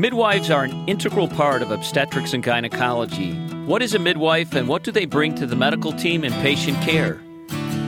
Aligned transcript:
Midwives 0.00 0.48
are 0.48 0.62
an 0.62 0.88
integral 0.88 1.26
part 1.26 1.60
of 1.60 1.72
obstetrics 1.72 2.32
and 2.32 2.40
gynecology. 2.40 3.32
What 3.64 3.82
is 3.82 3.94
a 3.94 3.98
midwife 3.98 4.54
and 4.54 4.68
what 4.68 4.84
do 4.84 4.92
they 4.92 5.06
bring 5.06 5.34
to 5.34 5.44
the 5.44 5.56
medical 5.56 5.92
team 5.92 6.22
in 6.22 6.32
patient 6.34 6.80
care? 6.82 7.20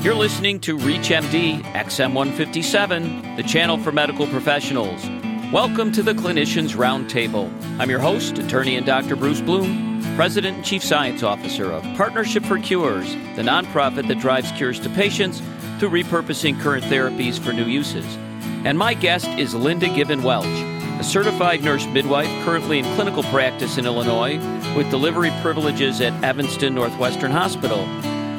You're 0.03 0.17
listening 0.17 0.59
to 0.63 0.77
ReachMD 0.77 1.63
XM157, 1.63 3.37
the 3.37 3.45
channel 3.45 3.79
for 3.79 3.93
medical 3.93 4.27
professionals. 4.27 5.09
Welcome 5.53 5.93
to 5.93 6.03
the 6.03 6.15
Clinicians 6.15 6.75
Roundtable. 6.75 7.49
I'm 7.79 7.89
your 7.89 8.01
host, 8.01 8.39
attorney 8.39 8.75
and 8.75 8.85
Dr. 8.85 9.15
Bruce 9.15 9.41
Bloom, 9.41 10.03
President 10.17 10.57
and 10.57 10.67
Chief 10.67 10.83
Science 10.83 11.23
Officer 11.23 11.71
of 11.71 11.85
Partnership 11.97 12.45
for 12.45 12.59
Cures, 12.59 13.13
the 13.37 13.43
nonprofit 13.43 14.09
that 14.09 14.19
drives 14.19 14.51
cures 14.51 14.81
to 14.81 14.91
patients 14.91 15.41
through 15.79 15.91
repurposing 15.91 16.61
current 16.61 16.83
therapies 16.87 17.39
for 17.39 17.53
new 17.53 17.67
uses. 17.67 18.17
And 18.65 18.77
my 18.77 18.95
guest 18.95 19.29
is 19.39 19.55
Linda 19.55 19.87
Gibbon 19.95 20.25
Welch 20.25 20.70
a 21.01 21.03
certified 21.03 21.65
nurse 21.65 21.87
midwife 21.87 22.29
currently 22.45 22.79
in 22.79 22.85
clinical 22.95 23.23
practice 23.23 23.79
in 23.79 23.87
Illinois 23.87 24.37
with 24.77 24.91
delivery 24.91 25.31
privileges 25.41 25.99
at 26.03 26.13
Evanston 26.23 26.75
Northwestern 26.75 27.31
Hospital. 27.31 27.87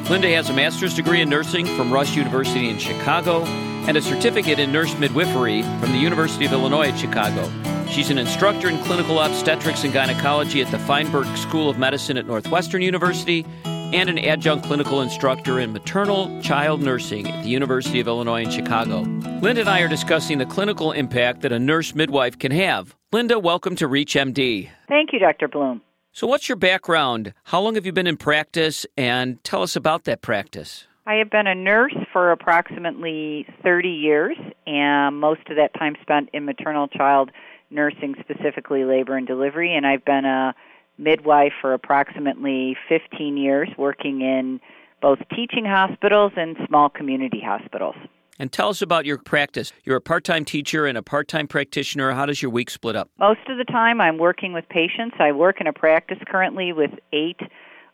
Linda 0.08 0.28
has 0.28 0.48
a 0.48 0.52
master's 0.52 0.94
degree 0.94 1.20
in 1.20 1.28
nursing 1.28 1.66
from 1.66 1.92
Rush 1.92 2.14
University 2.14 2.70
in 2.70 2.78
Chicago 2.78 3.42
and 3.42 3.96
a 3.96 4.00
certificate 4.00 4.60
in 4.60 4.70
nurse 4.70 4.96
midwifery 4.96 5.62
from 5.62 5.90
the 5.90 5.98
University 5.98 6.44
of 6.44 6.52
Illinois 6.52 6.90
at 6.90 6.96
Chicago. 6.96 7.50
She's 7.88 8.10
an 8.10 8.18
instructor 8.18 8.68
in 8.68 8.78
clinical 8.84 9.18
obstetrics 9.18 9.82
and 9.82 9.92
gynecology 9.92 10.62
at 10.62 10.70
the 10.70 10.78
Feinberg 10.78 11.26
School 11.36 11.68
of 11.68 11.78
Medicine 11.78 12.16
at 12.16 12.28
Northwestern 12.28 12.80
University 12.80 13.44
and 13.64 14.08
an 14.08 14.20
adjunct 14.20 14.66
clinical 14.66 15.00
instructor 15.00 15.58
in 15.58 15.72
maternal 15.72 16.40
child 16.42 16.80
nursing 16.80 17.28
at 17.28 17.42
the 17.42 17.50
University 17.50 17.98
of 17.98 18.06
Illinois 18.06 18.42
in 18.44 18.50
Chicago. 18.50 19.02
Linda 19.42 19.62
and 19.62 19.68
I 19.68 19.80
are 19.80 19.88
discussing 19.88 20.38
the 20.38 20.46
clinical 20.46 20.92
impact 20.92 21.40
that 21.40 21.50
a 21.50 21.58
nurse 21.58 21.96
midwife 21.96 22.38
can 22.38 22.52
have. 22.52 22.94
Linda, 23.10 23.40
welcome 23.40 23.74
to 23.74 23.88
Reach 23.88 24.14
MD. 24.14 24.70
Thank 24.86 25.12
you, 25.12 25.18
Dr. 25.18 25.48
Bloom. 25.48 25.82
So, 26.12 26.28
what's 26.28 26.48
your 26.48 26.54
background? 26.54 27.34
How 27.42 27.60
long 27.60 27.74
have 27.74 27.84
you 27.84 27.90
been 27.90 28.06
in 28.06 28.16
practice? 28.16 28.86
And 28.96 29.42
tell 29.42 29.64
us 29.64 29.74
about 29.74 30.04
that 30.04 30.22
practice. 30.22 30.86
I 31.08 31.14
have 31.14 31.28
been 31.28 31.48
a 31.48 31.56
nurse 31.56 31.96
for 32.12 32.30
approximately 32.30 33.44
30 33.64 33.88
years, 33.88 34.36
and 34.64 35.18
most 35.18 35.40
of 35.50 35.56
that 35.56 35.74
time 35.76 35.96
spent 36.02 36.28
in 36.32 36.44
maternal 36.44 36.86
child 36.86 37.32
nursing, 37.68 38.14
specifically 38.20 38.84
labor 38.84 39.16
and 39.16 39.26
delivery. 39.26 39.74
And 39.74 39.84
I've 39.84 40.04
been 40.04 40.24
a 40.24 40.54
midwife 40.98 41.54
for 41.60 41.74
approximately 41.74 42.76
15 42.88 43.36
years, 43.36 43.68
working 43.76 44.20
in 44.20 44.60
both 45.00 45.18
teaching 45.34 45.64
hospitals 45.64 46.30
and 46.36 46.56
small 46.68 46.88
community 46.88 47.42
hospitals. 47.44 47.96
And 48.38 48.50
tell 48.50 48.68
us 48.68 48.82
about 48.82 49.04
your 49.04 49.18
practice. 49.18 49.72
You're 49.84 49.96
a 49.96 50.00
part 50.00 50.24
time 50.24 50.44
teacher 50.44 50.86
and 50.86 50.96
a 50.98 51.02
part 51.02 51.28
time 51.28 51.46
practitioner. 51.46 52.12
How 52.12 52.26
does 52.26 52.42
your 52.42 52.50
week 52.50 52.70
split 52.70 52.96
up? 52.96 53.10
Most 53.18 53.40
of 53.48 53.58
the 53.58 53.64
time, 53.64 54.00
I'm 54.00 54.18
working 54.18 54.52
with 54.52 54.68
patients. 54.68 55.16
I 55.18 55.32
work 55.32 55.60
in 55.60 55.66
a 55.66 55.72
practice 55.72 56.18
currently 56.26 56.72
with 56.72 56.90
eight 57.12 57.40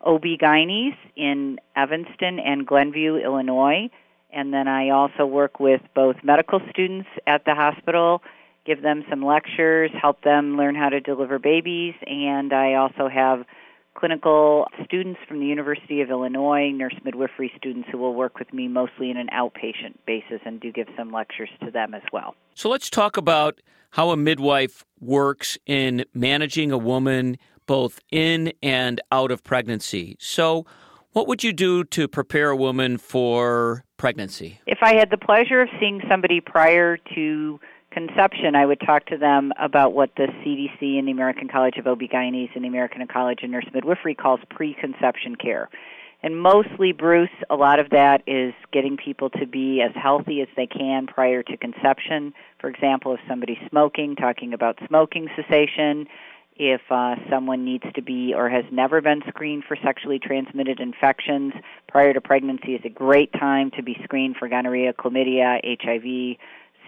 OB-GYNs 0.03 0.95
in 1.17 1.59
Evanston 1.77 2.39
and 2.39 2.67
Glenview, 2.67 3.17
Illinois. 3.17 3.91
And 4.31 4.53
then 4.53 4.69
I 4.69 4.91
also 4.91 5.27
work 5.27 5.59
with 5.59 5.81
both 5.95 6.17
medical 6.23 6.61
students 6.71 7.09
at 7.27 7.45
the 7.45 7.55
hospital 7.55 8.23
give 8.69 8.83
them 8.83 9.03
some 9.09 9.25
lectures, 9.25 9.91
help 10.01 10.23
them 10.23 10.59
learn 10.59 10.75
how 10.75 10.91
to 10.91 11.01
deliver 11.01 11.39
babies, 11.39 11.95
and 12.07 12.53
I 12.53 12.75
also 12.75 13.09
have 13.09 13.47
clinical 13.99 14.67
students 14.85 15.19
from 15.27 15.41
the 15.41 15.47
University 15.47 16.01
of 16.01 16.11
Illinois, 16.11 16.71
nurse 16.71 16.95
midwifery 17.05 17.51
students 17.57 17.89
who 17.91 17.99
will 17.99 18.15
work 18.15 18.39
with 18.39 18.53
me 18.53 18.69
mostly 18.69 19.11
in 19.11 19.17
an 19.17 19.29
outpatient 19.33 19.95
basis 20.07 20.41
and 20.45 20.61
do 20.61 20.71
give 20.71 20.87
some 20.97 21.11
lectures 21.11 21.49
to 21.65 21.71
them 21.71 21.95
as 21.95 22.03
well. 22.13 22.35
So 22.55 22.69
let's 22.69 22.89
talk 22.89 23.17
about 23.17 23.61
how 23.91 24.11
a 24.11 24.17
midwife 24.17 24.85
works 25.01 25.59
in 25.67 26.05
managing 26.15 26.71
a 26.71 26.79
woman 26.79 27.39
both 27.67 28.01
in 28.11 28.53
and 28.63 29.01
out 29.11 29.31
of 29.31 29.45
pregnancy. 29.45 30.17
So, 30.19 30.65
what 31.13 31.27
would 31.27 31.43
you 31.43 31.53
do 31.53 31.85
to 31.85 32.07
prepare 32.07 32.51
a 32.51 32.57
woman 32.57 32.99
for 32.99 33.85
pregnancy? 33.97 34.61
If 34.67 34.79
I 34.83 34.95
had 34.95 35.11
the 35.11 35.17
pleasure 35.17 35.61
of 35.61 35.69
seeing 35.81 36.01
somebody 36.09 36.41
prior 36.41 36.99
to 37.15 37.59
conception, 37.99 38.55
I 38.55 38.65
would 38.65 38.81
talk 38.81 39.07
to 39.07 39.17
them 39.17 39.53
about 39.59 39.93
what 39.93 40.11
the 40.17 40.29
CDC 40.45 40.99
and 40.99 41.09
the 41.09 41.13
American 41.13 41.49
College 41.49 41.79
of 41.79 41.87
OB-GYNs 41.87 42.51
and 42.55 42.63
the 42.63 42.69
American 42.69 43.05
College 43.09 43.41
of 43.43 43.51
Nurse 43.51 43.67
Midwifery 43.75 44.15
calls 44.15 44.41
preconception 44.51 45.35
care. 45.35 45.69
And 46.23 46.41
mostly, 46.41 46.93
Bruce, 46.93 47.31
a 47.51 47.57
lot 47.57 47.81
of 47.81 47.91
that 47.91 48.23
is 48.27 48.55
getting 48.73 48.97
people 48.97 49.31
to 49.31 49.47
be 49.47 49.81
as 49.81 49.91
healthy 50.01 50.41
as 50.43 50.49
they 50.57 50.67
can 50.67 51.07
prior 51.07 51.43
to 51.43 51.57
conception. 51.57 52.35
For 52.61 52.69
example, 52.69 53.15
if 53.15 53.21
somebody's 53.29 53.59
smoking, 53.69 54.15
talking 54.15 54.53
about 54.53 54.79
smoking 54.87 55.29
cessation. 55.35 56.07
If 56.61 56.81
uh, 56.91 57.15
someone 57.31 57.65
needs 57.65 57.85
to 57.95 58.03
be 58.03 58.35
or 58.35 58.49
has 58.49 58.65
never 58.73 59.01
been 59.01 59.23
screened 59.29 59.63
for 59.63 59.77
sexually 59.77 60.19
transmitted 60.19 60.81
infections 60.81 61.53
prior 61.87 62.13
to 62.13 62.21
pregnancy 62.21 62.75
is 62.75 62.81
a 62.85 62.89
great 62.89 63.33
time 63.33 63.71
to 63.77 63.83
be 63.83 63.97
screened 64.03 64.37
for 64.37 64.49
gonorrhea, 64.49 64.93
chlamydia, 64.93 65.61
HIV, 65.65 66.37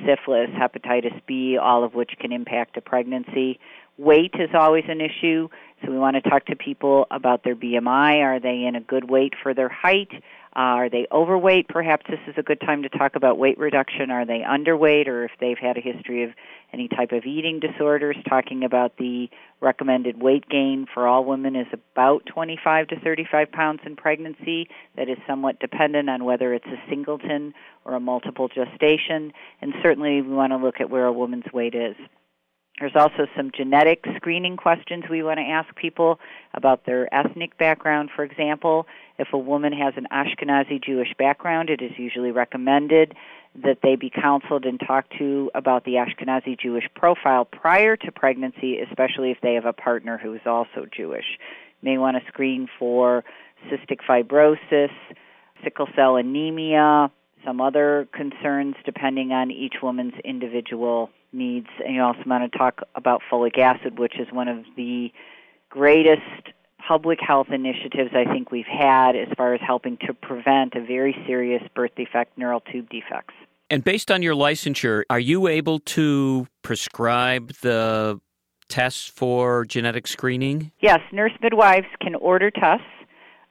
syphilis, 0.06 0.50
hepatitis 0.50 1.20
B, 1.26 1.56
all 1.56 1.84
of 1.84 1.94
which 1.94 2.12
can 2.20 2.32
impact 2.32 2.76
a 2.76 2.80
pregnancy. 2.80 3.58
Weight 4.00 4.32
is 4.38 4.48
always 4.54 4.84
an 4.88 5.02
issue, 5.02 5.48
so 5.82 5.90
we 5.90 5.98
want 5.98 6.16
to 6.16 6.22
talk 6.22 6.46
to 6.46 6.56
people 6.56 7.06
about 7.10 7.44
their 7.44 7.54
BMI. 7.54 8.22
Are 8.22 8.40
they 8.40 8.64
in 8.64 8.74
a 8.74 8.80
good 8.80 9.10
weight 9.10 9.34
for 9.42 9.52
their 9.52 9.68
height? 9.68 10.08
Uh, 10.56 10.80
are 10.80 10.88
they 10.88 11.06
overweight? 11.12 11.68
Perhaps 11.68 12.06
this 12.08 12.18
is 12.26 12.32
a 12.38 12.42
good 12.42 12.62
time 12.62 12.82
to 12.84 12.88
talk 12.88 13.14
about 13.14 13.36
weight 13.36 13.58
reduction. 13.58 14.10
Are 14.10 14.24
they 14.24 14.40
underweight, 14.40 15.06
or 15.06 15.26
if 15.26 15.32
they've 15.38 15.58
had 15.58 15.76
a 15.76 15.82
history 15.82 16.24
of 16.24 16.30
any 16.72 16.88
type 16.88 17.12
of 17.12 17.26
eating 17.26 17.60
disorders? 17.60 18.16
Talking 18.26 18.64
about 18.64 18.96
the 18.96 19.28
recommended 19.60 20.22
weight 20.22 20.48
gain 20.48 20.86
for 20.94 21.06
all 21.06 21.26
women 21.26 21.54
is 21.54 21.66
about 21.70 22.24
25 22.24 22.88
to 22.88 23.00
35 23.00 23.52
pounds 23.52 23.80
in 23.84 23.96
pregnancy. 23.96 24.70
That 24.96 25.10
is 25.10 25.18
somewhat 25.26 25.60
dependent 25.60 26.08
on 26.08 26.24
whether 26.24 26.54
it's 26.54 26.64
a 26.64 26.80
singleton 26.88 27.52
or 27.84 27.96
a 27.96 28.00
multiple 28.00 28.48
gestation, 28.48 29.34
and 29.60 29.74
certainly 29.82 30.22
we 30.22 30.32
want 30.32 30.54
to 30.54 30.56
look 30.56 30.80
at 30.80 30.88
where 30.88 31.04
a 31.04 31.12
woman's 31.12 31.52
weight 31.52 31.74
is. 31.74 31.96
There's 32.80 32.96
also 32.96 33.26
some 33.36 33.50
genetic 33.54 34.06
screening 34.16 34.56
questions 34.56 35.04
we 35.10 35.22
want 35.22 35.36
to 35.36 35.44
ask 35.44 35.74
people 35.76 36.18
about 36.54 36.86
their 36.86 37.14
ethnic 37.14 37.58
background, 37.58 38.08
for 38.16 38.24
example. 38.24 38.86
If 39.18 39.28
a 39.34 39.38
woman 39.38 39.74
has 39.74 39.92
an 39.98 40.06
Ashkenazi 40.10 40.82
Jewish 40.82 41.12
background, 41.18 41.68
it 41.68 41.82
is 41.82 41.92
usually 41.98 42.30
recommended 42.30 43.14
that 43.62 43.80
they 43.82 43.96
be 43.96 44.10
counseled 44.10 44.64
and 44.64 44.80
talked 44.80 45.12
to 45.18 45.50
about 45.54 45.84
the 45.84 45.96
Ashkenazi 45.96 46.58
Jewish 46.58 46.84
profile 46.94 47.44
prior 47.44 47.96
to 47.98 48.12
pregnancy, 48.12 48.78
especially 48.78 49.30
if 49.30 49.38
they 49.42 49.54
have 49.54 49.66
a 49.66 49.74
partner 49.74 50.16
who 50.16 50.32
is 50.32 50.40
also 50.46 50.86
Jewish. 50.90 51.38
May 51.82 51.98
want 51.98 52.16
to 52.16 52.26
screen 52.28 52.66
for 52.78 53.24
cystic 53.68 53.98
fibrosis, 54.08 54.90
sickle 55.62 55.88
cell 55.94 56.16
anemia, 56.16 57.10
some 57.44 57.60
other 57.60 58.08
concerns 58.12 58.76
depending 58.84 59.32
on 59.32 59.50
each 59.50 59.76
woman's 59.82 60.14
individual 60.24 61.10
needs. 61.32 61.68
And 61.84 61.94
you 61.94 62.02
also 62.02 62.20
want 62.26 62.50
to 62.50 62.58
talk 62.58 62.82
about 62.94 63.22
folic 63.30 63.58
acid, 63.58 63.98
which 63.98 64.18
is 64.18 64.28
one 64.32 64.48
of 64.48 64.64
the 64.76 65.12
greatest 65.68 66.52
public 66.86 67.18
health 67.20 67.48
initiatives 67.52 68.10
I 68.14 68.24
think 68.24 68.50
we've 68.50 68.64
had 68.66 69.14
as 69.14 69.28
far 69.36 69.54
as 69.54 69.60
helping 69.64 69.98
to 70.06 70.14
prevent 70.14 70.74
a 70.74 70.84
very 70.84 71.14
serious 71.26 71.62
birth 71.74 71.92
defect, 71.96 72.36
neural 72.36 72.60
tube 72.60 72.88
defects. 72.90 73.34
And 73.68 73.84
based 73.84 74.10
on 74.10 74.22
your 74.22 74.34
licensure, 74.34 75.04
are 75.08 75.20
you 75.20 75.46
able 75.46 75.78
to 75.80 76.48
prescribe 76.62 77.52
the 77.62 78.20
tests 78.68 79.06
for 79.06 79.64
genetic 79.64 80.06
screening? 80.08 80.72
Yes, 80.80 80.98
nurse 81.12 81.32
midwives 81.40 81.86
can 82.00 82.16
order 82.16 82.50
tests 82.50 82.86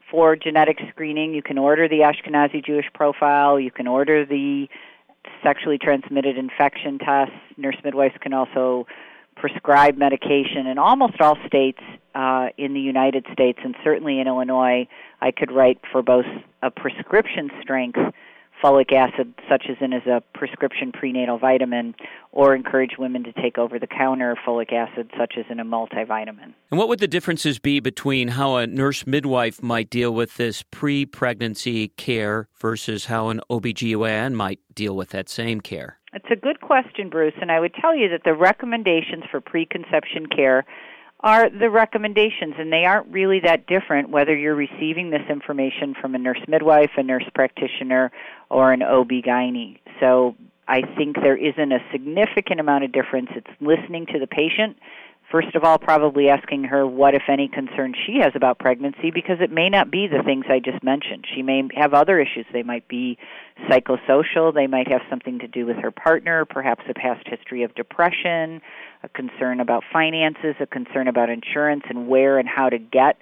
for 0.09 0.35
genetic 0.35 0.79
screening. 0.89 1.33
You 1.33 1.41
can 1.41 1.57
order 1.57 1.87
the 1.87 1.99
Ashkenazi 1.99 2.65
Jewish 2.65 2.85
profile, 2.93 3.59
you 3.59 3.71
can 3.71 3.87
order 3.87 4.25
the 4.25 4.67
sexually 5.43 5.77
transmitted 5.77 6.37
infection 6.37 6.97
tests. 6.97 7.35
Nurse 7.57 7.77
midwives 7.83 8.15
can 8.21 8.33
also 8.33 8.87
prescribe 9.35 9.97
medication 9.97 10.67
in 10.67 10.77
almost 10.77 11.21
all 11.21 11.37
states 11.47 11.79
uh, 12.13 12.47
in 12.57 12.73
the 12.73 12.79
United 12.79 13.25
States 13.31 13.59
and 13.63 13.75
certainly 13.83 14.19
in 14.19 14.27
Illinois. 14.27 14.87
I 15.21 15.31
could 15.31 15.51
write 15.51 15.79
for 15.91 16.01
both 16.01 16.25
a 16.61 16.69
prescription 16.69 17.49
strength 17.61 17.99
folic 18.63 18.91
acid, 18.91 19.33
such 19.49 19.65
as 19.69 19.77
in 19.81 19.93
as 19.93 20.05
a 20.05 20.21
prescription 20.33 20.91
prenatal 20.91 21.37
vitamin, 21.37 21.95
or 22.31 22.55
encourage 22.55 22.97
women 22.97 23.23
to 23.23 23.33
take 23.33 23.57
over 23.57 23.79
the 23.79 23.87
counter 23.87 24.35
folic 24.45 24.73
acid, 24.73 25.09
such 25.17 25.35
as 25.37 25.45
in 25.49 25.59
a 25.59 25.65
multivitamin. 25.65 26.53
And 26.71 26.77
what 26.77 26.87
would 26.87 26.99
the 26.99 27.07
differences 27.07 27.59
be 27.59 27.79
between 27.79 28.29
how 28.29 28.55
a 28.57 28.67
nurse 28.67 29.07
midwife 29.07 29.61
might 29.61 29.89
deal 29.89 30.13
with 30.13 30.37
this 30.37 30.63
pre 30.63 31.05
pregnancy 31.05 31.89
care 31.89 32.47
versus 32.59 33.05
how 33.05 33.29
an 33.29 33.41
OBGYN 33.49 34.33
might 34.33 34.59
deal 34.73 34.95
with 34.95 35.09
that 35.09 35.29
same 35.29 35.61
care? 35.61 35.99
It's 36.13 36.25
a 36.31 36.35
good 36.35 36.61
question, 36.61 37.09
Bruce, 37.09 37.35
and 37.39 37.51
I 37.51 37.59
would 37.59 37.73
tell 37.79 37.95
you 37.95 38.09
that 38.09 38.23
the 38.25 38.33
recommendations 38.33 39.25
for 39.29 39.39
preconception 39.39 40.25
care 40.25 40.65
are 41.21 41.49
the 41.49 41.69
recommendations, 41.69 42.55
and 42.57 42.71
they 42.71 42.85
aren't 42.85 43.11
really 43.11 43.41
that 43.43 43.67
different 43.67 44.09
whether 44.09 44.35
you're 44.35 44.55
receiving 44.55 45.09
this 45.09 45.23
information 45.29 45.93
from 45.99 46.15
a 46.15 46.17
nurse 46.17 46.39
midwife, 46.47 46.91
a 46.97 47.03
nurse 47.03 47.25
practitioner, 47.35 48.11
or 48.49 48.71
an 48.71 48.81
OB-GYN. 48.81 49.79
So 49.99 50.35
I 50.67 50.81
think 50.97 51.15
there 51.15 51.35
isn't 51.35 51.71
a 51.71 51.79
significant 51.91 52.59
amount 52.59 52.85
of 52.85 52.91
difference. 52.91 53.29
It's 53.35 53.49
listening 53.59 54.05
to 54.13 54.19
the 54.19 54.27
patient, 54.27 54.77
first 55.31 55.55
of 55.55 55.63
all, 55.63 55.77
probably 55.77 56.29
asking 56.29 56.65
her 56.65 56.85
what, 56.85 57.15
if 57.15 57.23
any, 57.29 57.47
concerns 57.47 57.95
she 58.05 58.19
has 58.21 58.33
about 58.35 58.59
pregnancy 58.59 59.11
because 59.11 59.37
it 59.41 59.51
may 59.51 59.69
not 59.69 59.91
be 59.91 60.07
the 60.07 60.23
things 60.23 60.45
I 60.49 60.59
just 60.59 60.83
mentioned. 60.83 61.25
She 61.33 61.41
may 61.41 61.63
have 61.75 61.93
other 61.93 62.19
issues. 62.19 62.45
They 62.51 62.63
might 62.63 62.87
be 62.87 63.17
psychosocial, 63.69 64.53
they 64.53 64.67
might 64.67 64.87
have 64.87 65.01
something 65.09 65.39
to 65.39 65.47
do 65.47 65.65
with 65.65 65.77
her 65.77 65.91
partner, 65.91 66.45
perhaps 66.45 66.83
a 66.89 66.93
past 66.93 67.27
history 67.27 67.63
of 67.63 67.75
depression, 67.75 68.61
a 69.03 69.09
concern 69.09 69.59
about 69.59 69.83
finances, 69.91 70.55
a 70.59 70.65
concern 70.65 71.07
about 71.07 71.29
insurance 71.29 71.83
and 71.89 72.07
where 72.07 72.39
and 72.39 72.47
how 72.47 72.69
to 72.69 72.77
get 72.77 73.17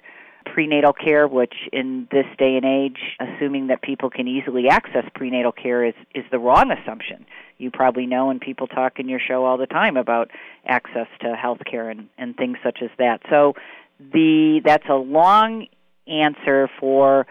prenatal 0.52 0.92
care, 0.92 1.26
which 1.26 1.54
in 1.72 2.08
this 2.10 2.26
day 2.38 2.56
and 2.56 2.64
age, 2.64 2.98
assuming 3.20 3.68
that 3.68 3.82
people 3.82 4.10
can 4.10 4.28
easily 4.28 4.68
access 4.68 5.04
prenatal 5.14 5.52
care 5.52 5.84
is, 5.84 5.94
is 6.14 6.24
the 6.30 6.38
wrong 6.38 6.70
assumption. 6.70 7.26
You 7.58 7.70
probably 7.70 8.06
know, 8.06 8.30
and 8.30 8.40
people 8.40 8.66
talk 8.66 8.98
in 8.98 9.08
your 9.08 9.20
show 9.20 9.44
all 9.44 9.58
the 9.58 9.66
time 9.66 9.96
about 9.96 10.30
access 10.66 11.08
to 11.20 11.34
health 11.34 11.58
care 11.68 11.90
and, 11.90 12.08
and 12.16 12.36
things 12.36 12.58
such 12.62 12.78
as 12.82 12.90
that. 12.98 13.20
So 13.30 13.54
the 13.98 14.60
that's 14.64 14.88
a 14.88 14.94
long 14.94 15.66
answer 16.06 16.68
for 16.78 17.26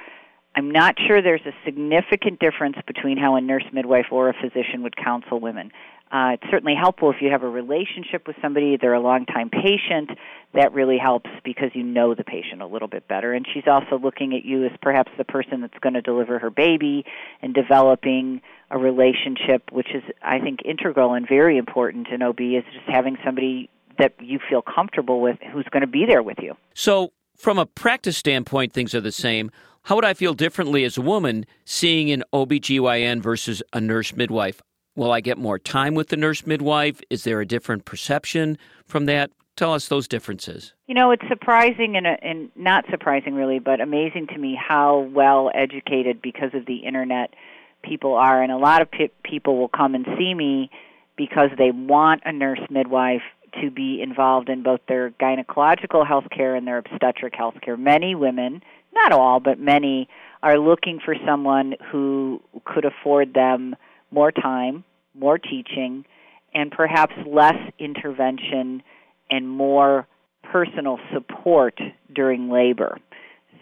I'm 0.58 0.72
not 0.72 0.96
sure 1.06 1.22
there's 1.22 1.46
a 1.46 1.54
significant 1.64 2.40
difference 2.40 2.78
between 2.88 3.20
how 3.20 3.36
a 3.36 3.42
nurse 3.42 3.64
midwife 3.72 4.08
or 4.12 4.30
a 4.30 4.34
physician 4.34 4.82
would 4.82 4.96
counsel 4.98 5.40
women. 5.40 5.72
Uh, 6.12 6.34
it's 6.34 6.50
certainly 6.50 6.74
helpful 6.74 7.12
if 7.12 7.18
you 7.22 7.30
have 7.30 7.44
a 7.44 7.50
relationship 7.50 8.26
with 8.26 8.36
somebody, 8.42 8.76
they're 8.76 8.96
a 8.96 9.00
long-time 9.00 9.52
patient. 9.52 10.18
That 10.56 10.74
really 10.74 10.98
helps 10.98 11.30
because 11.44 11.70
you 11.74 11.84
know 11.84 12.16
the 12.16 12.24
patient 12.24 12.64
a 12.64 12.66
little 12.66 12.88
bit 12.88 13.08
better. 13.08 13.34
And 13.34 13.46
she's 13.54 13.66
also 13.68 14.00
looking 14.00 14.34
at 14.34 14.46
you 14.46 14.66
as 14.66 14.72
perhaps 14.82 15.12
the 15.16 15.26
person 15.26 15.62
that's 15.62 15.78
going 15.80 15.94
to 15.94 16.02
deliver 16.02 16.40
her 16.40 16.50
baby 16.50 17.06
and 17.44 17.54
developing 17.54 18.42
a 18.72 18.80
relationship, 18.80 19.70
which 19.72 19.90
is, 19.94 20.02
I 20.24 20.40
think, 20.40 20.62
integral 20.66 21.14
and 21.14 21.28
very 21.28 21.60
important 21.60 22.08
in 22.08 22.24
OB, 22.24 22.40
is 22.40 22.64
just 22.74 22.88
having 22.88 23.18
somebody 23.24 23.70
that 24.00 24.14
you 24.20 24.40
feel 24.50 24.64
comfortable 24.64 25.22
with 25.22 25.38
who's 25.54 25.68
going 25.70 25.82
to 25.82 25.88
be 25.88 26.06
there 26.08 26.24
with 26.24 26.38
you. 26.42 26.56
So, 26.74 27.12
from 27.36 27.60
a 27.60 27.68
practice 27.68 28.18
standpoint, 28.18 28.74
things 28.74 28.96
are 28.96 29.02
the 29.02 29.12
same. 29.12 29.52
How 29.88 29.96
would 29.96 30.04
I 30.04 30.16
feel 30.16 30.34
differently 30.34 30.84
as 30.84 30.98
a 30.98 31.02
woman 31.02 31.46
seeing 31.64 32.12
an 32.12 32.22
OBGYN 32.34 33.22
versus 33.22 33.64
a 33.72 33.80
nurse 33.80 34.14
midwife? 34.14 34.62
Will 34.98 35.14
I 35.14 35.22
get 35.22 35.38
more 35.38 35.58
time 35.58 35.96
with 35.96 36.10
the 36.10 36.18
nurse 36.18 36.46
midwife? 36.46 37.00
Is 37.10 37.24
there 37.24 37.40
a 37.40 37.46
different 37.46 37.86
perception 37.86 38.58
from 38.86 39.06
that? 39.06 39.32
Tell 39.56 39.74
us 39.74 39.88
those 39.88 40.06
differences. 40.06 40.74
You 40.88 40.94
know, 40.94 41.12
it's 41.12 41.26
surprising 41.30 41.96
and, 41.96 42.06
uh, 42.06 42.18
and 42.22 42.50
not 42.58 42.84
surprising 42.90 43.34
really, 43.34 43.60
but 43.60 43.80
amazing 43.80 44.28
to 44.34 44.38
me 44.38 44.60
how 44.62 45.10
well 45.14 45.52
educated 45.56 46.22
because 46.22 46.54
of 46.54 46.66
the 46.66 46.80
internet 46.86 47.34
people 47.82 48.14
are. 48.14 48.44
And 48.44 48.52
a 48.52 48.58
lot 48.58 48.82
of 48.82 48.92
pe- 48.92 49.08
people 49.24 49.58
will 49.58 49.70
come 49.70 49.96
and 49.96 50.06
see 50.18 50.34
me 50.34 50.70
because 51.16 51.50
they 51.58 51.72
want 51.72 52.24
a 52.26 52.34
nurse 52.34 52.60
midwife 52.70 53.24
to 53.62 53.72
be 53.72 54.02
involved 54.02 54.50
in 54.50 54.64
both 54.64 54.82
their 54.90 55.12
gynecological 55.12 56.06
health 56.06 56.26
care 56.30 56.56
and 56.56 56.68
their 56.68 56.78
obstetric 56.78 57.36
health 57.36 57.56
care. 57.64 57.78
Many 57.78 58.16
women, 58.16 58.62
not 58.94 59.12
all, 59.12 59.40
but 59.40 59.60
many, 59.60 60.08
are 60.44 60.58
looking 60.58 61.00
for 61.04 61.16
someone 61.26 61.76
who 61.92 62.42
could 62.66 62.86
afford 62.86 63.34
them 63.34 63.76
more 64.12 64.32
time, 64.32 64.84
more 65.14 65.38
teaching, 65.38 66.06
and 66.54 66.72
perhaps 66.72 67.14
less 67.26 67.58
intervention 67.80 68.82
and 69.30 69.50
more 69.50 70.08
personal 70.44 71.00
support 71.14 71.80
during 72.14 72.50
labor. 72.50 72.98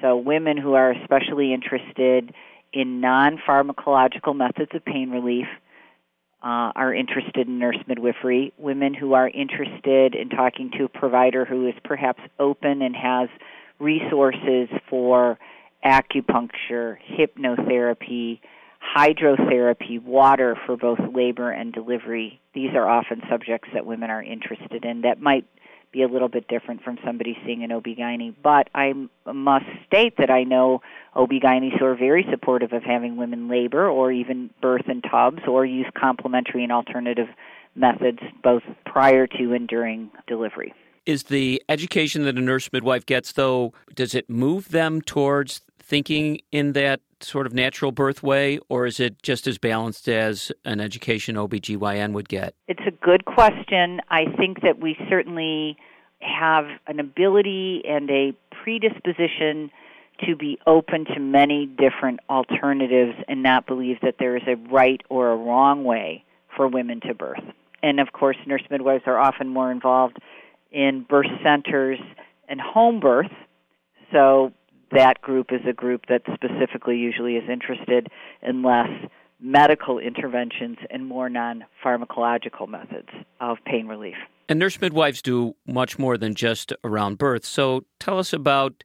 So, 0.02 0.18
women 0.18 0.58
who 0.58 0.74
are 0.74 0.92
especially 0.92 1.54
interested 1.54 2.34
in 2.74 3.00
non 3.02 3.40
pharmacological 3.48 4.36
methods 4.36 4.72
of 4.74 4.84
pain 4.84 5.10
relief 5.10 5.48
uh, 6.44 6.72
are 6.76 6.94
interested 6.94 7.48
in 7.48 7.58
nurse 7.58 7.78
midwifery. 7.88 8.54
Women 8.58 8.94
who 8.94 9.14
are 9.14 9.28
interested 9.28 10.14
in 10.14 10.30
talking 10.30 10.70
to 10.78 10.84
a 10.84 10.90
provider 10.90 11.46
who 11.46 11.68
is 11.68 11.74
perhaps 11.84 12.22
open 12.40 12.82
and 12.82 12.96
has 12.96 13.30
resources 13.80 14.70
for 14.90 15.38
acupuncture, 15.84 16.98
hypnotherapy, 17.18 18.40
hydrotherapy, 18.96 20.02
water 20.02 20.58
for 20.66 20.78
both 20.78 21.00
labor 21.14 21.52
and 21.52 21.74
delivery. 21.74 22.40
These 22.54 22.72
are 22.76 22.88
often 22.88 23.22
subjects 23.30 23.70
that 23.74 23.86
women 23.86 24.10
are 24.10 24.22
interested 24.22 24.86
in 24.86 25.02
that 25.02 25.22
might 25.22 25.46
be 25.92 26.04
a 26.04 26.08
little 26.08 26.28
bit 26.28 26.48
different 26.48 26.84
from 26.84 26.98
somebody 27.06 27.38
seeing 27.46 27.64
an 27.64 27.72
OB-GYN. 27.72 28.36
But 28.44 28.70
I 28.76 28.94
must 29.32 29.66
state 29.88 30.16
that 30.18 30.30
I 30.30 30.44
know 30.44 30.82
OB-GYNs 31.16 31.80
who 31.80 31.86
are 31.86 31.96
very 31.96 32.26
supportive 32.30 32.74
of 32.74 32.84
having 32.84 33.16
women 33.16 33.48
labor 33.48 33.88
or 33.88 34.12
even 34.12 34.50
birth 34.62 34.90
in 34.90 35.02
tubs 35.02 35.44
or 35.48 35.66
use 35.66 35.88
complementary 35.98 36.64
and 36.64 36.72
alternative 36.72 37.28
methods 37.76 38.20
both 38.44 38.64
prior 38.86 39.26
to 39.26 39.54
and 39.54 39.68
during 39.68 40.12
delivery. 40.28 40.74
Is 41.06 41.24
the 41.24 41.62
education 41.70 42.24
that 42.24 42.36
a 42.36 42.42
nurse 42.42 42.70
midwife 42.74 43.06
gets, 43.06 43.34
though, 43.34 43.74
does 43.94 44.16
it 44.16 44.30
move 44.30 44.70
them 44.70 45.02
towards 45.02 45.62
thinking 45.80 46.40
in 46.52 46.74
that 46.74 47.02
sort 47.20 47.46
of 47.46 47.54
natural 47.54 47.92
birth 47.92 48.24
way, 48.24 48.60
or 48.70 48.88
is 48.88 49.00
it 49.00 49.22
just 49.22 49.46
as 49.46 49.60
balanced 49.60 50.10
as 50.10 50.52
an 50.66 50.82
education 50.82 51.36
OBGYN 51.36 52.14
would 52.14 52.28
get? 52.28 52.56
It's 52.68 52.82
a 52.88 52.92
good 52.92 53.26
question. 53.26 54.02
I 54.10 54.26
think 54.38 54.62
that 54.62 54.80
we 54.80 54.98
certainly 55.08 55.78
have 56.22 56.66
an 56.88 57.00
ability 57.00 57.84
and 57.88 58.10
a 58.10 58.34
predisposition 58.64 59.70
to 60.26 60.36
be 60.36 60.58
open 60.66 61.06
to 61.06 61.20
many 61.20 61.68
different 61.68 62.20
alternatives 62.30 63.14
and 63.28 63.44
not 63.44 63.68
believe 63.68 63.98
that 64.02 64.16
there 64.18 64.36
is 64.36 64.44
a 64.48 64.56
right 64.72 65.02
or 65.10 65.32
a 65.32 65.36
wrong 65.36 65.84
way 65.84 66.24
for 66.56 66.68
women 66.68 67.02
to 67.02 67.14
birth. 67.14 67.44
And 67.84 68.00
of 68.00 68.14
course, 68.14 68.38
nurse 68.48 68.64
midwives 68.72 69.04
are 69.06 69.20
often 69.20 69.50
more 69.50 69.72
involved 69.72 70.18
in 70.76 71.06
birth 71.10 71.32
centers 71.42 72.00
and 72.50 72.60
home 72.62 73.00
birth. 73.00 73.32
So 74.12 74.52
that 74.92 75.22
group 75.22 75.48
is 75.52 75.62
a 75.68 75.74
group 75.74 76.02
that 76.10 76.22
specifically 76.34 76.98
usually 76.98 77.38
is 77.38 77.50
interested 77.50 78.10
in 78.44 78.62
less 78.62 78.90
medical 79.40 80.00
interventions 80.00 80.78
and 80.90 81.06
more 81.08 81.30
non 81.30 81.64
pharmacological 81.84 82.68
methods 82.68 83.10
of 83.40 83.58
pain 83.66 83.88
relief. 83.88 84.16
And 84.50 84.60
nurse 84.60 84.80
midwives 84.80 85.22
do 85.22 85.56
much 85.66 85.98
more 85.98 86.18
than 86.18 86.36
just 86.36 86.74
around 86.84 87.18
birth. 87.18 87.46
So 87.46 87.86
tell 88.00 88.20
us 88.20 88.34
about 88.34 88.84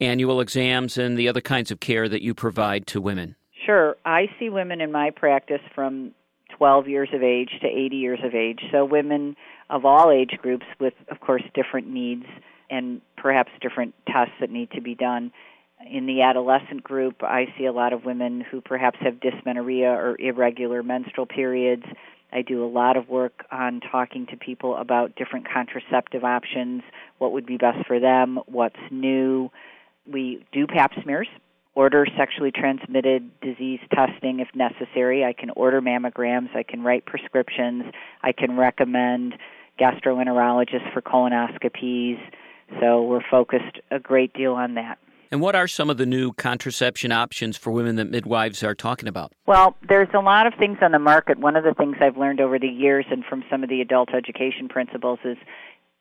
annual 0.00 0.40
exams 0.40 0.98
and 0.98 1.16
the 1.16 1.28
other 1.28 1.40
kinds 1.40 1.70
of 1.70 1.80
care 1.80 2.08
that 2.08 2.20
you 2.20 2.34
provide 2.34 2.86
to 2.88 3.00
women. 3.00 3.36
Sure. 3.64 3.96
I 4.04 4.26
see 4.38 4.50
women 4.50 4.80
in 4.80 4.92
my 4.92 5.10
practice 5.10 5.60
from 5.74 6.12
12 6.58 6.88
years 6.88 7.08
of 7.12 7.22
age 7.22 7.50
to 7.62 7.66
80 7.66 7.96
years 7.96 8.20
of 8.22 8.34
age. 8.34 8.60
So 8.72 8.84
women 8.84 9.36
of 9.70 9.84
all 9.84 10.10
age 10.10 10.36
groups 10.42 10.66
with, 10.80 10.94
of 11.10 11.20
course, 11.20 11.42
different 11.54 11.88
needs 11.88 12.24
and 12.70 13.00
perhaps 13.16 13.50
different 13.60 13.94
tests 14.06 14.34
that 14.40 14.50
need 14.50 14.70
to 14.72 14.80
be 14.80 14.94
done. 14.94 15.32
In 15.90 16.06
the 16.06 16.22
adolescent 16.22 16.82
group, 16.82 17.22
I 17.22 17.46
see 17.56 17.66
a 17.66 17.72
lot 17.72 17.92
of 17.92 18.04
women 18.04 18.40
who 18.40 18.60
perhaps 18.60 18.98
have 19.00 19.20
dysmenorrhea 19.20 19.88
or 19.88 20.16
irregular 20.20 20.82
menstrual 20.82 21.26
periods. 21.26 21.84
I 22.32 22.42
do 22.42 22.64
a 22.64 22.68
lot 22.68 22.96
of 22.96 23.08
work 23.08 23.44
on 23.50 23.80
talking 23.80 24.26
to 24.26 24.36
people 24.36 24.76
about 24.76 25.14
different 25.14 25.46
contraceptive 25.48 26.24
options, 26.24 26.82
what 27.18 27.32
would 27.32 27.46
be 27.46 27.56
best 27.56 27.86
for 27.86 28.00
them, 28.00 28.40
what's 28.46 28.76
new. 28.90 29.50
We 30.10 30.44
do 30.52 30.66
pap 30.66 30.92
smears, 31.02 31.28
order 31.78 32.04
sexually 32.18 32.50
transmitted 32.50 33.30
disease 33.40 33.78
testing 33.94 34.40
if 34.40 34.48
necessary. 34.52 35.24
I 35.24 35.32
can 35.32 35.50
order 35.50 35.80
mammograms, 35.80 36.54
I 36.56 36.64
can 36.64 36.82
write 36.82 37.06
prescriptions, 37.06 37.84
I 38.20 38.32
can 38.32 38.56
recommend 38.56 39.34
gastroenterologists 39.80 40.92
for 40.92 41.00
colonoscopies. 41.00 42.18
So 42.80 43.04
we're 43.04 43.22
focused 43.30 43.78
a 43.92 44.00
great 44.00 44.32
deal 44.34 44.54
on 44.54 44.74
that. 44.74 44.98
And 45.30 45.40
what 45.40 45.54
are 45.54 45.68
some 45.68 45.88
of 45.88 45.98
the 45.98 46.06
new 46.06 46.32
contraception 46.32 47.12
options 47.12 47.56
for 47.56 47.70
women 47.70 47.94
that 47.94 48.10
midwives 48.10 48.64
are 48.64 48.74
talking 48.74 49.08
about? 49.08 49.30
Well, 49.46 49.76
there's 49.88 50.08
a 50.14 50.20
lot 50.20 50.48
of 50.48 50.54
things 50.58 50.78
on 50.82 50.90
the 50.90 50.98
market. 50.98 51.38
One 51.38 51.54
of 51.54 51.62
the 51.62 51.74
things 51.74 51.96
I've 52.00 52.16
learned 52.16 52.40
over 52.40 52.58
the 52.58 52.66
years 52.66 53.04
and 53.08 53.24
from 53.24 53.44
some 53.48 53.62
of 53.62 53.68
the 53.68 53.80
adult 53.80 54.08
education 54.12 54.68
principles 54.68 55.20
is 55.24 55.36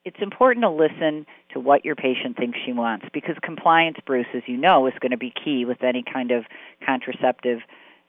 it's 0.07 0.21
important 0.21 0.63
to 0.63 0.69
listen 0.69 1.25
to 1.53 1.59
what 1.59 1.83
your 1.83 1.95
patient 1.95 2.37
thinks 2.37 2.57
she 2.65 2.71
wants 2.71 3.05
because 3.13 3.35
compliance, 3.43 3.97
Bruce, 4.05 4.27
as 4.33 4.41
you 4.45 4.55
know, 4.55 4.87
is 4.87 4.93
going 5.01 5.11
to 5.11 5.17
be 5.17 5.33
key 5.43 5.65
with 5.65 5.83
any 5.83 6.01
kind 6.01 6.31
of 6.31 6.45
contraceptive 6.85 7.59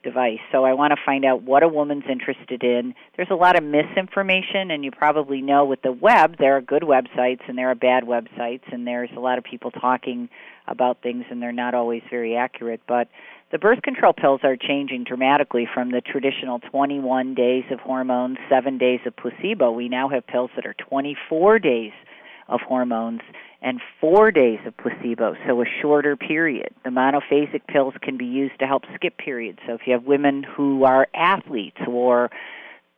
device. 0.05 0.39
So 0.53 0.65
I 0.65 0.75
want 0.75 0.93
to 0.93 0.97
find 1.05 1.25
out 1.25 1.43
what 1.43 1.65
a 1.65 1.69
woman's 1.69 2.05
interested 2.09 2.63
in. 2.63 2.95
There's 3.17 3.31
a 3.33 3.35
lot 3.35 3.59
of 3.59 3.65
misinformation, 3.65 4.71
and 4.71 4.85
you 4.85 4.93
probably 4.93 5.43
know 5.43 5.65
with 5.65 5.83
the 5.83 5.91
web, 5.91 6.37
there 6.39 6.57
are 6.57 6.61
good 6.61 6.83
websites 6.83 7.41
and 7.49 7.59
there 7.59 7.69
are 7.69 7.75
bad 7.75 8.05
websites, 8.05 8.63
and 8.71 8.87
there's 8.87 9.11
a 9.17 9.21
lot 9.21 9.39
of 9.39 9.43
people 9.43 9.73
talking 9.73 10.29
about 10.69 11.03
things, 11.03 11.25
and 11.31 11.43
they're 11.43 11.51
not 11.51 11.75
always 11.75 12.03
very 12.09 12.37
accurate. 12.37 12.81
But 12.87 13.09
the 13.51 13.59
birth 13.59 13.83
control 13.83 14.13
pills 14.13 14.41
are 14.43 14.57
changing 14.57 15.05
dramatically 15.05 15.67
from 15.73 15.91
the 15.91 16.01
traditional 16.01 16.59
21 16.59 17.35
days 17.35 17.65
of 17.71 17.81
hormones, 17.81 18.37
7 18.51 18.79
days 18.79 19.01
of 19.07 19.17
placebo. 19.17 19.71
We 19.71 19.89
now 19.89 20.09
have 20.09 20.27
pills 20.27 20.51
that 20.57 20.67
are 20.67 20.75
24 20.75 21.59
days 21.59 21.93
of 22.49 22.61
hormones 22.61 23.21
and 23.61 23.81
four 24.01 24.31
days 24.31 24.59
of 24.67 24.77
placebo, 24.77 25.35
so 25.47 25.61
a 25.61 25.65
shorter 25.83 26.17
period. 26.17 26.73
The 26.85 26.91
monophasic 26.91 27.67
pills 27.67 27.95
can 28.03 28.17
be 28.17 28.27
used 28.27 28.59
to 28.61 28.67
help 28.67 28.85
skip 28.95 29.17
periods. 29.19 29.59
So 29.67 29.75
if 29.75 29.81
you 29.87 29.93
have 29.95 30.05
women 30.05 30.45
who 30.45 30.85
are 30.85 31.09
athletes 31.15 31.79
or 31.87 32.31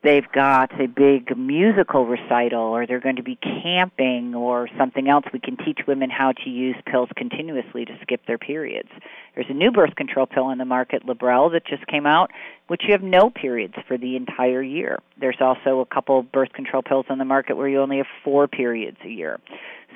they've 0.02 0.30
got 0.32 0.72
a 0.80 0.86
big 0.86 1.36
musical 1.36 2.06
recital 2.06 2.60
or 2.60 2.86
they're 2.86 3.00
going 3.00 3.16
to 3.16 3.22
be 3.22 3.36
camping 3.36 4.34
or 4.34 4.68
something 4.78 5.08
else, 5.08 5.24
we 5.32 5.38
can 5.38 5.56
teach 5.56 5.80
women 5.86 6.10
how 6.10 6.32
to 6.32 6.50
use 6.50 6.76
pills 6.86 7.08
continuously 7.16 7.84
to 7.84 7.98
skip 8.02 8.24
their 8.26 8.38
periods. 8.38 8.88
There's 9.34 9.50
a 9.50 9.54
new 9.54 9.70
birth 9.70 9.94
control 9.96 10.26
pill 10.26 10.44
on 10.44 10.58
the 10.58 10.64
market, 10.64 11.06
Lybrel, 11.06 11.52
that 11.52 11.66
just 11.66 11.86
came 11.86 12.06
out, 12.06 12.30
which 12.70 12.82
you 12.86 12.92
have 12.92 13.02
no 13.02 13.30
periods 13.30 13.74
for 13.88 13.98
the 13.98 14.14
entire 14.14 14.62
year. 14.62 15.00
There's 15.18 15.38
also 15.40 15.80
a 15.80 15.86
couple 15.92 16.20
of 16.20 16.30
birth 16.30 16.52
control 16.52 16.84
pills 16.84 17.04
on 17.10 17.18
the 17.18 17.24
market 17.24 17.56
where 17.56 17.66
you 17.66 17.80
only 17.80 17.96
have 17.96 18.06
four 18.22 18.46
periods 18.46 18.96
a 19.04 19.08
year. 19.08 19.40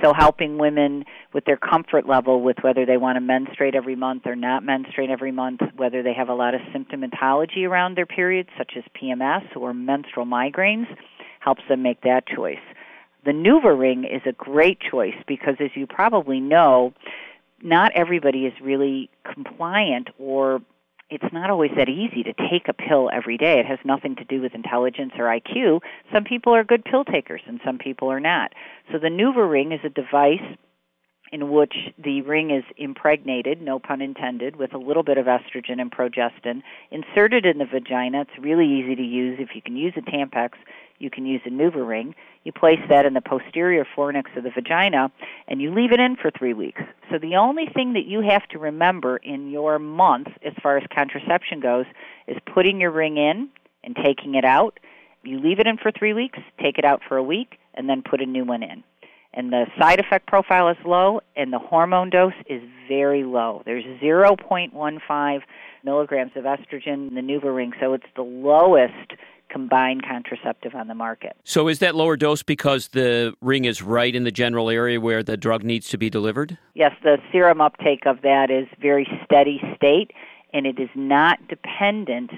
So 0.02 0.12
helping 0.12 0.58
women 0.58 1.04
with 1.32 1.44
their 1.44 1.56
comfort 1.56 2.08
level 2.08 2.42
with 2.42 2.56
whether 2.62 2.84
they 2.84 2.96
want 2.96 3.14
to 3.14 3.20
menstruate 3.20 3.76
every 3.76 3.94
month 3.94 4.22
or 4.26 4.34
not 4.34 4.64
menstruate 4.64 5.08
every 5.08 5.30
month, 5.30 5.60
whether 5.76 6.02
they 6.02 6.14
have 6.14 6.28
a 6.28 6.34
lot 6.34 6.56
of 6.56 6.62
symptomatology 6.74 7.62
around 7.62 7.96
their 7.96 8.06
periods, 8.06 8.48
such 8.58 8.72
as 8.76 8.82
PMS 9.00 9.54
or 9.54 9.72
menstrual 9.72 10.26
migraines, 10.26 10.88
helps 11.38 11.62
them 11.68 11.80
make 11.80 12.00
that 12.00 12.26
choice. 12.26 12.58
The 13.24 13.30
NuvaRing 13.30 14.00
is 14.12 14.22
a 14.26 14.32
great 14.32 14.80
choice 14.80 15.14
because, 15.28 15.54
as 15.60 15.70
you 15.76 15.86
probably 15.86 16.40
know, 16.40 16.92
not 17.62 17.92
everybody 17.94 18.46
is 18.46 18.52
really 18.60 19.10
compliant 19.32 20.08
or 20.18 20.60
it's 21.14 21.32
not 21.32 21.50
always 21.50 21.70
that 21.76 21.88
easy 21.88 22.22
to 22.24 22.32
take 22.32 22.68
a 22.68 22.72
pill 22.72 23.10
every 23.12 23.36
day. 23.36 23.60
It 23.60 23.66
has 23.66 23.78
nothing 23.84 24.16
to 24.16 24.24
do 24.24 24.40
with 24.40 24.54
intelligence 24.54 25.12
or 25.18 25.24
IQ. 25.24 25.80
Some 26.12 26.24
people 26.24 26.54
are 26.54 26.64
good 26.64 26.84
pill 26.84 27.04
takers 27.04 27.42
and 27.46 27.60
some 27.64 27.78
people 27.78 28.10
are 28.10 28.20
not. 28.20 28.52
So 28.92 28.98
the 28.98 29.08
NuvaRing 29.08 29.74
is 29.74 29.80
a 29.84 29.88
device 29.88 30.56
in 31.32 31.50
which 31.50 31.74
the 31.98 32.22
ring 32.22 32.50
is 32.50 32.62
impregnated, 32.76 33.60
no 33.60 33.80
pun 33.80 34.00
intended, 34.00 34.54
with 34.54 34.72
a 34.72 34.78
little 34.78 35.02
bit 35.02 35.18
of 35.18 35.26
estrogen 35.26 35.80
and 35.80 35.90
progestin, 35.90 36.62
inserted 36.92 37.44
in 37.44 37.58
the 37.58 37.64
vagina. 37.64 38.20
It's 38.20 38.44
really 38.44 38.66
easy 38.66 38.94
to 38.94 39.02
use. 39.02 39.38
If 39.40 39.48
you 39.54 39.60
can 39.60 39.76
use 39.76 39.94
a 39.96 40.00
Tampax, 40.00 40.50
you 40.98 41.10
can 41.10 41.26
use 41.26 41.40
a 41.46 41.50
NuvaRing. 41.50 42.14
You 42.44 42.52
place 42.52 42.80
that 42.88 43.06
in 43.06 43.14
the 43.14 43.20
posterior 43.20 43.86
fornix 43.96 44.36
of 44.36 44.44
the 44.44 44.50
vagina, 44.50 45.10
and 45.48 45.60
you 45.60 45.74
leave 45.74 45.92
it 45.92 46.00
in 46.00 46.16
for 46.16 46.30
three 46.30 46.54
weeks. 46.54 46.82
So 47.10 47.18
the 47.18 47.36
only 47.36 47.66
thing 47.74 47.94
that 47.94 48.06
you 48.06 48.20
have 48.20 48.46
to 48.48 48.58
remember 48.58 49.16
in 49.16 49.50
your 49.50 49.78
month, 49.78 50.28
as 50.44 50.52
far 50.62 50.76
as 50.76 50.84
contraception 50.94 51.60
goes, 51.60 51.86
is 52.26 52.36
putting 52.52 52.80
your 52.80 52.90
ring 52.90 53.16
in 53.16 53.48
and 53.82 53.96
taking 53.96 54.34
it 54.34 54.44
out. 54.44 54.78
You 55.22 55.40
leave 55.40 55.58
it 55.58 55.66
in 55.66 55.78
for 55.78 55.90
three 55.90 56.12
weeks, 56.12 56.38
take 56.60 56.78
it 56.78 56.84
out 56.84 57.00
for 57.08 57.16
a 57.16 57.22
week, 57.22 57.58
and 57.74 57.88
then 57.88 58.02
put 58.02 58.20
a 58.20 58.26
new 58.26 58.44
one 58.44 58.62
in. 58.62 58.84
And 59.34 59.52
the 59.52 59.66
side 59.78 59.98
effect 59.98 60.28
profile 60.28 60.68
is 60.68 60.76
low, 60.84 61.20
and 61.36 61.52
the 61.52 61.58
hormone 61.58 62.08
dose 62.08 62.32
is 62.48 62.62
very 62.88 63.24
low. 63.24 63.62
There's 63.66 63.84
0.15 64.00 65.40
milligrams 65.82 66.32
of 66.36 66.44
estrogen 66.44 67.08
in 67.08 67.14
the 67.14 67.20
NuvaRing, 67.20 67.72
so 67.80 67.94
it's 67.94 68.06
the 68.14 68.22
lowest 68.22 69.14
combined 69.50 70.04
contraceptive 70.06 70.74
on 70.74 70.86
the 70.86 70.94
market. 70.94 71.36
So, 71.44 71.68
is 71.68 71.80
that 71.80 71.94
lower 71.94 72.16
dose 72.16 72.42
because 72.42 72.88
the 72.88 73.34
ring 73.40 73.64
is 73.64 73.82
right 73.82 74.14
in 74.14 74.24
the 74.24 74.30
general 74.30 74.70
area 74.70 75.00
where 75.00 75.22
the 75.22 75.36
drug 75.36 75.64
needs 75.64 75.88
to 75.88 75.98
be 75.98 76.08
delivered? 76.08 76.56
Yes, 76.74 76.92
the 77.02 77.18
serum 77.32 77.60
uptake 77.60 78.06
of 78.06 78.22
that 78.22 78.50
is 78.50 78.66
very 78.80 79.06
steady 79.24 79.60
state, 79.76 80.12
and 80.52 80.64
it 80.66 80.78
is 80.78 80.90
not 80.94 81.38
dependent 81.48 82.30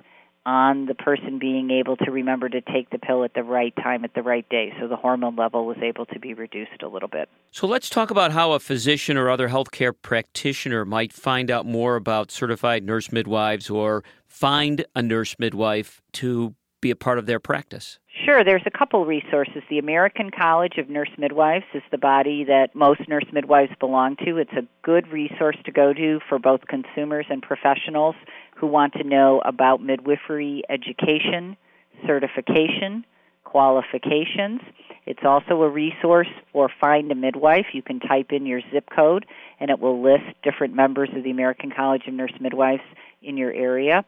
on 0.47 0.87
the 0.87 0.95
person 0.95 1.41
being 1.41 1.73
able 1.73 1.97
to 1.97 2.11
remember 2.13 2.49
to 2.49 2.61
take 2.61 2.89
the 2.91 2.99
pill 2.99 3.25
at 3.25 3.35
the 3.35 3.43
right 3.43 3.75
time 3.77 4.05
at 4.05 4.15
the 4.15 4.23
right 4.23 4.49
day. 4.49 4.73
So 4.81 4.87
the 4.87 4.95
hormone 4.95 5.35
level 5.35 5.67
was 5.67 5.77
able 5.83 6.07
to 6.07 6.21
be 6.21 6.35
reduced 6.35 6.83
a 6.83 6.89
little 6.89 7.09
bit. 7.09 7.29
So 7.51 7.67
let's 7.67 7.91
talk 7.91 8.13
about 8.13 8.31
how 8.31 8.53
a 8.53 8.61
physician 8.61 9.17
or 9.17 9.29
other 9.29 9.49
healthcare 9.49 9.93
practitioner 10.01 10.85
might 10.85 11.13
find 11.13 11.51
out 11.51 11.67
more 11.67 11.97
about 11.97 12.31
certified 12.31 12.85
nurse 12.85 13.11
midwives 13.11 13.69
or 13.69 14.05
find 14.29 14.87
a 14.95 15.03
nurse 15.03 15.35
midwife 15.41 16.01
to 16.13 16.55
be 16.81 16.93
a 16.93 16.97
part 16.97 17.19
of 17.19 17.27
their 17.27 17.41
practice? 17.41 17.99
Sure, 18.25 18.43
there's 18.43 18.63
a 18.65 18.71
couple 18.71 19.05
resources. 19.05 19.63
The 19.69 19.79
American 19.79 20.31
College 20.31 20.79
of 20.79 20.89
Nurse 20.89 21.11
Midwives 21.19 21.67
is 21.75 21.83
the 21.91 21.99
body 21.99 22.45
that 22.45 22.75
most 22.75 23.07
nurse 23.09 23.27
midwives 23.31 23.73
belong 23.79 24.17
to. 24.25 24.39
It's 24.39 24.53
a 24.53 24.67
good 24.83 25.07
resource 25.09 25.57
to 25.67 25.71
go 25.71 25.93
to 25.93 26.21
for 26.27 26.39
both 26.39 26.63
consumers 26.67 27.27
and 27.29 27.43
professionals 27.43 28.15
who 28.57 28.69
want 28.69 28.95
to 28.95 29.05
know 29.05 29.43
about 29.45 29.83
midwifery 29.83 30.63
education, 30.71 31.59
certification, 32.07 33.05
qualifications. 33.45 34.63
It's 35.05 35.25
also 35.25 35.63
a 35.63 35.69
resource 35.69 36.29
for 36.53 36.71
Find 36.81 37.13
a 37.13 37.15
Midwife. 37.15 37.67
You 37.75 37.83
can 37.83 38.01
type 38.01 38.33
in 38.33 38.47
your 38.47 38.63
zip 38.73 38.89
code 38.95 39.27
and 39.61 39.71
it 39.71 39.79
will 39.79 40.03
list 40.03 40.25
different 40.43 40.75
members 40.75 41.11
of 41.15 41.23
the 41.23 41.31
American 41.31 41.71
College 41.71 42.03
of 42.09 42.15
Nurse 42.15 42.35
Midwives 42.41 42.83
in 43.23 43.37
your 43.37 43.53
area. 43.53 44.07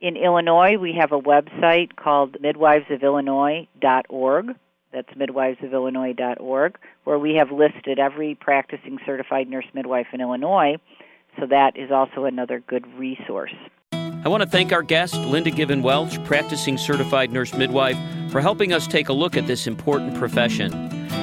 In 0.00 0.16
Illinois, 0.16 0.76
we 0.76 0.92
have 0.92 1.10
a 1.10 1.18
website 1.18 1.96
called 1.96 2.36
midwivesofillinois.org. 2.40 4.54
That's 4.92 5.08
midwivesofillinois.org, 5.08 6.78
where 7.02 7.18
we 7.18 7.34
have 7.34 7.50
listed 7.50 7.98
every 7.98 8.36
practicing 8.36 9.00
certified 9.04 9.48
nurse 9.48 9.64
midwife 9.74 10.06
in 10.12 10.20
Illinois. 10.20 10.76
So 11.40 11.46
that 11.46 11.76
is 11.76 11.90
also 11.90 12.26
another 12.26 12.60
good 12.60 12.86
resource. 12.96 13.52
I 13.92 14.28
want 14.28 14.44
to 14.44 14.48
thank 14.48 14.72
our 14.72 14.82
guest, 14.82 15.16
Linda 15.16 15.50
Given 15.50 15.82
Welch, 15.82 16.22
practicing 16.24 16.78
certified 16.78 17.32
nurse 17.32 17.52
midwife, 17.54 17.98
for 18.30 18.40
helping 18.40 18.72
us 18.72 18.86
take 18.86 19.08
a 19.08 19.12
look 19.12 19.36
at 19.36 19.48
this 19.48 19.66
important 19.66 20.16
profession. 20.16 20.72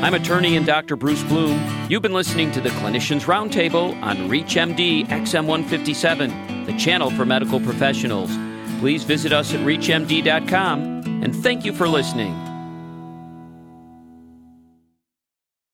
I'm 0.03 0.13
attorney 0.13 0.57
and 0.57 0.65
Dr. 0.65 0.97
Bruce 0.97 1.23
Bloom. 1.23 1.61
You've 1.89 2.01
been 2.01 2.13
listening 2.13 2.51
to 2.51 2.59
the 2.59 2.69
Clinicians 2.69 3.21
Roundtable 3.21 4.01
on 4.01 4.29
ReachMD 4.29 5.07
XM157, 5.07 6.65
the 6.65 6.77
channel 6.77 7.09
for 7.11 7.25
medical 7.25 7.61
professionals 7.61 8.35
please 8.79 9.03
visit 9.03 9.31
us 9.31 9.53
at 9.53 9.59
ReachMD.com 9.61 11.21
and 11.23 11.35
thank 11.35 11.65
you 11.65 11.73
for 11.73 11.87
listening. 11.87 12.54